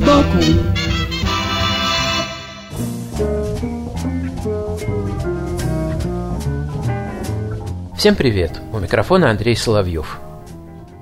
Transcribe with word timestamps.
сбоку 0.00 0.38
Всем 7.96 8.16
привет! 8.16 8.58
У 8.72 8.78
микрофона 8.78 9.28
Андрей 9.28 9.54
Соловьев. 9.54 10.20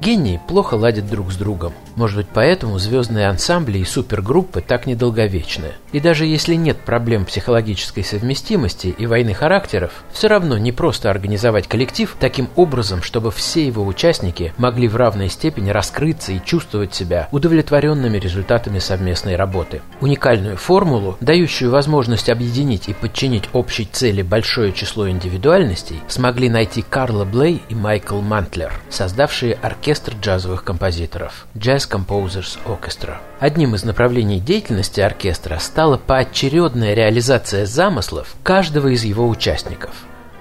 Гении 0.01 0.41
плохо 0.47 0.75
ладят 0.75 1.11
друг 1.11 1.33
с 1.33 1.37
другом. 1.37 1.73
Может 1.97 2.19
быть, 2.19 2.29
поэтому 2.33 2.79
звездные 2.79 3.27
ансамбли 3.27 3.79
и 3.79 3.84
супергруппы 3.84 4.61
так 4.61 4.87
недолговечны. 4.87 5.73
И 5.91 5.98
даже 5.98 6.24
если 6.24 6.55
нет 6.55 6.79
проблем 6.79 7.24
психологической 7.24 8.05
совместимости 8.05 8.95
и 8.97 9.07
войны 9.07 9.34
характеров, 9.34 10.05
все 10.12 10.29
равно 10.29 10.57
не 10.57 10.71
просто 10.71 11.11
организовать 11.11 11.66
коллектив 11.66 12.15
таким 12.21 12.48
образом, 12.55 13.02
чтобы 13.02 13.33
все 13.33 13.66
его 13.66 13.84
участники 13.84 14.52
могли 14.57 14.87
в 14.87 14.95
равной 14.95 15.29
степени 15.29 15.71
раскрыться 15.71 16.30
и 16.30 16.45
чувствовать 16.45 16.95
себя 16.95 17.29
удовлетворенными 17.33 18.19
результатами 18.19 18.79
совместной 18.79 19.35
работы. 19.35 19.83
Уникальную 20.01 20.57
формулу, 20.57 21.16
дающую 21.21 21.73
возможность 21.73 22.30
объединить 22.30 22.88
и 22.88 22.95
подчинить 22.95 23.49
общей 23.52 23.88
цели 23.90 24.23
большое 24.23 24.73
число 24.73 25.10
индивидуальностей, 25.10 26.01
смогли 26.07 26.49
найти 26.49 26.83
Карла 26.83 27.24
Блей 27.24 27.62
и 27.68 27.74
Майкл 27.74 28.21
Мантлер, 28.21 28.73
создавшие 28.90 29.55
оркестр 29.55 29.87
джазовых 30.20 30.64
композиторов– 30.64 31.46
Jazz 31.54 31.88
Composers 31.90 32.58
Orchestra. 32.66 33.16
Одним 33.40 33.74
из 33.74 33.84
направлений 33.84 34.40
деятельности 34.40 35.00
оркестра 35.00 35.58
стала 35.58 35.96
поочередная 35.96 36.94
реализация 36.94 37.64
замыслов 37.66 38.34
каждого 38.42 38.88
из 38.88 39.04
его 39.04 39.28
участников. 39.28 39.94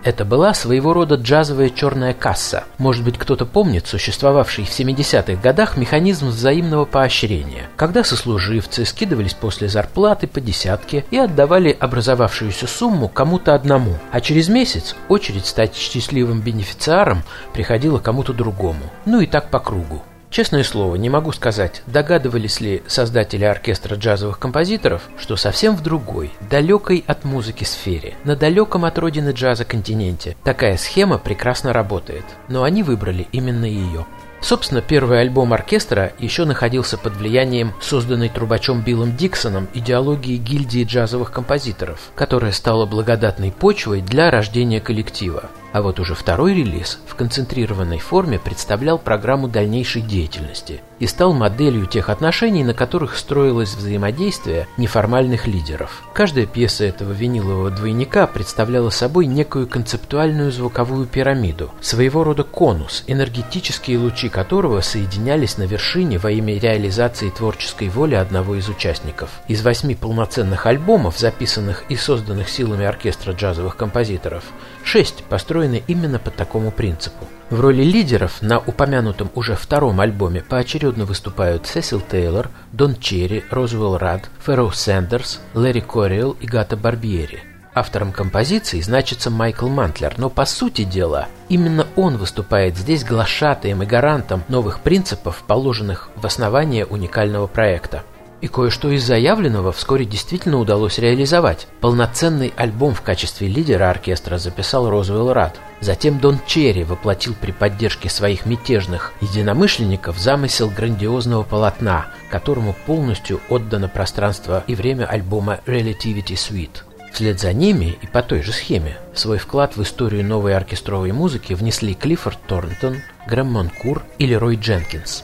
Это 0.07 0.23
была 0.23 0.53
своего 0.53 0.93
рода 0.93 1.15
джазовая 1.15 1.69
черная 1.69 2.13
касса. 2.13 2.63
Может 2.77 3.03
быть, 3.03 3.17
кто-то 3.17 3.45
помнит 3.45 3.87
существовавший 3.87 4.63
в 4.63 4.69
70-х 4.69 5.41
годах 5.41 5.75
механизм 5.75 6.27
взаимного 6.27 6.85
поощрения, 6.85 7.67
когда 7.75 8.05
сослуживцы 8.05 8.85
скидывались 8.85 9.33
после 9.33 9.67
зарплаты 9.67 10.27
по 10.27 10.39
десятке 10.39 11.03
и 11.11 11.17
отдавали 11.17 11.75
образовавшуюся 11.77 12.67
сумму 12.67 13.09
кому-то 13.09 13.53
одному, 13.53 13.97
а 14.09 14.21
через 14.21 14.47
месяц 14.47 14.95
очередь 15.09 15.45
стать 15.45 15.75
счастливым 15.75 16.39
бенефициаром 16.39 17.23
приходила 17.51 17.99
кому-то 17.99 18.31
другому. 18.31 18.85
Ну 19.03 19.19
и 19.19 19.25
так 19.25 19.49
по 19.49 19.59
кругу. 19.59 20.03
Честное 20.37 20.61
слово, 20.61 20.97
не 20.97 21.09
могу 21.09 21.31
сказать, 21.31 21.81
догадывались 21.87 22.61
ли 22.61 22.83
создатели 22.85 23.43
оркестра 23.43 23.95
джазовых 23.95 24.37
композиторов, 24.37 25.01
что 25.17 25.35
совсем 25.35 25.75
в 25.75 25.81
другой, 25.81 26.31
далекой 26.47 27.03
от 27.07 27.25
музыки 27.25 27.63
сфере, 27.63 28.13
на 28.23 28.35
далеком 28.35 28.85
от 28.85 28.99
родины 28.99 29.31
джаза 29.31 29.65
континенте, 29.65 30.37
такая 30.43 30.77
схема 30.77 31.17
прекрасно 31.17 31.73
работает. 31.73 32.23
Но 32.49 32.61
они 32.61 32.83
выбрали 32.83 33.27
именно 33.31 33.65
ее. 33.65 34.05
Собственно, 34.39 34.81
первый 34.81 35.21
альбом 35.21 35.53
оркестра 35.53 36.13
еще 36.19 36.45
находился 36.45 36.99
под 36.99 37.15
влиянием 37.15 37.73
созданной 37.81 38.29
трубачом 38.29 38.81
Биллом 38.81 39.15
Диксоном 39.17 39.67
идеологии 39.73 40.37
гильдии 40.37 40.83
джазовых 40.83 41.31
композиторов, 41.31 42.11
которая 42.13 42.51
стала 42.51 42.85
благодатной 42.85 43.51
почвой 43.51 44.01
для 44.01 44.29
рождения 44.29 44.81
коллектива. 44.81 45.49
А 45.77 45.81
вот 45.83 45.99
уже 45.99 46.15
второй 46.15 46.55
релиз 46.55 46.97
в 47.05 47.13
концентрированной 47.13 47.99
форме 47.99 48.39
представлял 48.39 48.97
программу 48.97 49.47
дальнейшей 49.47 50.01
деятельности 50.01 50.81
и 50.97 51.05
стал 51.05 51.33
моделью 51.33 51.85
тех 51.85 52.09
отношений, 52.09 52.63
на 52.63 52.73
которых 52.73 53.15
строилось 53.15 53.75
взаимодействие 53.75 54.67
неформальных 54.77 55.45
лидеров. 55.45 56.01
Каждая 56.15 56.47
пьеса 56.47 56.85
этого 56.85 57.11
винилового 57.11 57.69
двойника 57.69 58.25
представляла 58.25 58.89
собой 58.89 59.27
некую 59.27 59.67
концептуальную 59.67 60.51
звуковую 60.51 61.05
пирамиду, 61.05 61.69
своего 61.79 62.23
рода 62.23 62.43
конус, 62.43 63.03
энергетические 63.05 63.99
лучи 63.99 64.29
которого 64.29 64.81
соединялись 64.81 65.59
на 65.59 65.63
вершине 65.63 66.17
во 66.17 66.31
имя 66.31 66.57
реализации 66.57 67.29
творческой 67.29 67.89
воли 67.89 68.15
одного 68.15 68.55
из 68.55 68.67
участников. 68.67 69.29
Из 69.47 69.61
восьми 69.61 69.93
полноценных 69.93 70.65
альбомов, 70.65 71.19
записанных 71.19 71.83
и 71.89 71.95
созданных 71.95 72.49
силами 72.49 72.85
оркестра 72.85 73.33
джазовых 73.33 73.75
композиторов, 73.75 74.45
шесть 74.83 75.23
построены 75.25 75.66
именно 75.75 76.19
по 76.19 76.31
такому 76.31 76.71
принципу. 76.71 77.27
В 77.49 77.61
роли 77.61 77.83
лидеров 77.83 78.41
на 78.41 78.59
упомянутом 78.59 79.29
уже 79.35 79.55
втором 79.55 80.01
альбоме 80.01 80.41
поочередно 80.41 81.05
выступают 81.05 81.67
Сесил 81.67 82.01
Тейлор, 82.01 82.49
Дон 82.71 82.95
Черри, 82.95 83.43
Розвелл 83.49 83.97
Рад, 83.97 84.29
Ферроу 84.45 84.71
Сэндерс, 84.71 85.39
Лэри 85.53 85.81
Кориэл 85.81 86.31
и 86.39 86.45
Гата 86.45 86.75
Барбьери. 86.75 87.43
Автором 87.73 88.11
композиции 88.11 88.81
значится 88.81 89.29
Майкл 89.29 89.67
Мантлер, 89.67 90.15
но 90.17 90.31
по 90.31 90.45
сути 90.45 90.83
дела 90.83 91.27
именно 91.47 91.85
он 91.95 92.17
выступает 92.17 92.75
здесь 92.75 93.03
глашатаем 93.03 93.83
и 93.83 93.85
гарантом 93.85 94.43
новых 94.47 94.79
принципов, 94.79 95.43
положенных 95.45 96.09
в 96.15 96.25
основание 96.25 96.87
уникального 96.87 97.45
проекта. 97.45 98.03
И 98.39 98.47
кое-что 98.47 98.91
из 98.91 99.03
заявленного 99.03 99.71
вскоре 99.71 100.05
действительно 100.05 100.59
удалось 100.59 100.99
реализовать. 100.99 101.67
Полноценный 101.81 102.53
альбом 102.55 102.93
в 102.93 103.01
качестве 103.01 103.47
лидера 103.47 103.89
оркестра 103.89 104.37
записал 104.37 104.89
Розвелл 104.89 105.33
Рад. 105.33 105.59
Затем 105.81 106.19
Дон 106.19 106.39
Черри 106.45 106.83
воплотил 106.83 107.35
при 107.39 107.51
поддержке 107.51 108.09
своих 108.09 108.45
мятежных 108.45 109.13
единомышленников 109.21 110.19
замысел 110.19 110.69
грандиозного 110.69 111.43
полотна, 111.43 112.07
которому 112.29 112.75
полностью 112.85 113.41
отдано 113.49 113.87
пространство 113.87 114.63
и 114.67 114.75
время 114.75 115.05
альбома 115.05 115.59
Relativity 115.65 116.33
Suite. 116.33 116.83
Вслед 117.13 117.39
за 117.39 117.53
ними 117.53 117.97
и 118.01 118.05
по 118.05 118.21
той 118.21 118.43
же 118.43 118.51
схеме 118.51 118.97
свой 119.15 119.39
вклад 119.39 119.75
в 119.75 119.81
историю 119.81 120.23
новой 120.23 120.55
оркестровой 120.55 121.11
музыки 121.11 121.53
внесли 121.53 121.95
Клиффорд 121.95 122.37
Торнтон, 122.47 122.97
Грэм 123.27 123.47
Монкур 123.47 124.03
или 124.19 124.35
Рой 124.35 124.55
Дженкинс. 124.55 125.23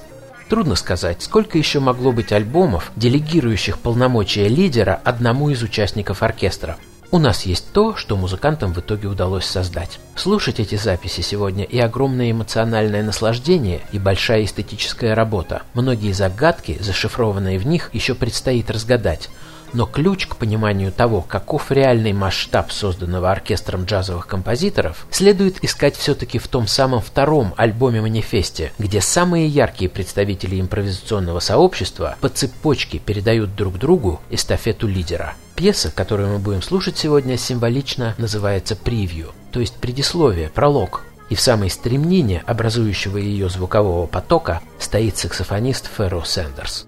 Трудно 0.54 0.76
сказать, 0.76 1.24
сколько 1.24 1.58
еще 1.58 1.80
могло 1.80 2.12
быть 2.12 2.32
альбомов, 2.32 2.92
делегирующих 2.96 3.80
полномочия 3.80 4.48
лидера 4.48 5.02
одному 5.04 5.50
из 5.50 5.64
участников 5.64 6.22
оркестра. 6.22 6.78
У 7.10 7.18
нас 7.18 7.48
есть 7.48 7.74
то, 7.74 7.96
что 7.96 8.16
музыкантам 8.16 8.72
в 8.72 8.80
итоге 8.80 9.08
удалось 9.08 9.46
создать. 9.46 10.00
Слушать 10.16 10.60
эти 10.60 10.76
записи 10.76 11.22
сегодня 11.22 11.64
и 11.64 11.80
огромное 11.80 12.30
эмоциональное 12.30 13.02
наслаждение, 13.02 13.82
и 13.94 13.98
большая 13.98 14.44
эстетическая 14.44 15.16
работа. 15.16 15.64
Многие 15.74 16.12
загадки, 16.12 16.78
зашифрованные 16.80 17.58
в 17.58 17.66
них, 17.66 17.90
еще 17.92 18.14
предстоит 18.14 18.70
разгадать. 18.70 19.32
Но 19.74 19.86
ключ 19.86 20.28
к 20.28 20.36
пониманию 20.36 20.92
того, 20.92 21.22
каков 21.22 21.72
реальный 21.72 22.14
масштаб 22.14 22.72
созданного 22.72 23.32
оркестром 23.32 23.86
джазовых 23.86 24.28
композиторов, 24.28 25.08
следует 25.10 25.64
искать 25.64 25.96
все-таки 25.98 26.38
в 26.38 26.48
том 26.48 26.68
самом 26.68 27.02
втором 27.02 27.54
альбоме-манифесте, 27.58 28.72
где 28.78 29.02
самые 29.02 29.48
яркие 29.48 29.90
представители 29.90 30.62
импровизационного 30.62 31.40
сообщества 31.40 32.16
по 32.22 32.30
цепочке 32.30 33.00
передают 33.00 33.56
друг 33.56 33.78
другу 33.80 34.22
эстафету 34.30 34.88
лидера. 34.88 35.34
Пьеса, 35.56 35.92
которую 35.92 36.30
мы 36.30 36.40
будем 36.40 36.62
слушать 36.62 36.98
сегодня, 36.98 37.38
символично 37.38 38.16
называется 38.18 38.76
«Превью», 38.76 39.34
то 39.52 39.60
есть 39.60 39.76
предисловие, 39.76 40.50
пролог, 40.50 41.04
и 41.30 41.36
в 41.36 41.42
самой 41.42 41.70
стремнине 41.70 42.44
образующего 42.46 43.18
ее 43.18 43.50
звукового 43.50 44.06
потока 44.08 44.62
стоит 44.80 45.18
саксофонист 45.18 45.90
Ферро 45.96 46.22
Сэндерс. 46.24 46.88